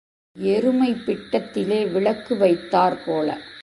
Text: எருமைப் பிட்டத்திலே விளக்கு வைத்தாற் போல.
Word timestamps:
எருமைப் 0.39 1.01
பிட்டத்திலே 1.05 1.91
விளக்கு 1.91 2.37
வைத்தாற் 2.37 3.03
போல. 3.05 3.41